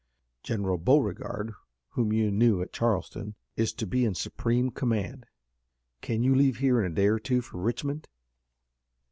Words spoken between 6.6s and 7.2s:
in a day or